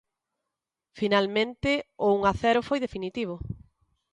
[0.99, 1.71] Finalmente
[2.05, 3.35] o un a cero foi definitivo.